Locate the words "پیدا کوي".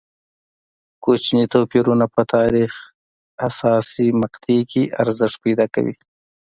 5.45-5.95